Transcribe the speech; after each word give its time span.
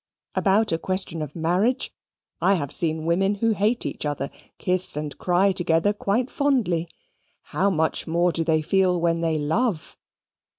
About 0.33 0.71
a 0.71 0.79
question 0.79 1.21
of 1.21 1.35
marriage 1.35 1.93
I 2.41 2.55
have 2.55 2.71
seen 2.71 3.05
women 3.05 3.35
who 3.35 3.51
hate 3.51 3.85
each 3.85 4.03
other 4.03 4.31
kiss 4.57 4.97
and 4.97 5.15
cry 5.19 5.51
together 5.51 5.93
quite 5.93 6.31
fondly. 6.31 6.89
How 7.43 7.69
much 7.69 8.07
more 8.07 8.31
do 8.31 8.43
they 8.43 8.63
feel 8.63 8.99
when 8.99 9.21
they 9.21 9.37
love! 9.37 9.99